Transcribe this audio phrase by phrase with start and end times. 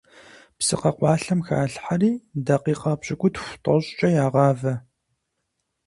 [0.57, 2.11] Псы къэкъуалъэм халъхьэри
[2.45, 4.73] дакъикъэ пщыкӏутху-тӏощӏкъэ ягъавэ.